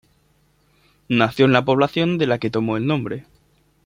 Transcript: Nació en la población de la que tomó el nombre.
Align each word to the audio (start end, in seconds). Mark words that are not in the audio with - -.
Nació 1.09 1.45
en 1.45 1.51
la 1.51 1.63
población 1.63 2.17
de 2.17 2.25
la 2.25 2.39
que 2.39 2.49
tomó 2.49 2.75
el 2.75 2.87
nombre. 2.87 3.27